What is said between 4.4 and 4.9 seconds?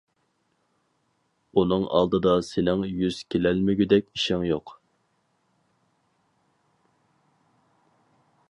يوق!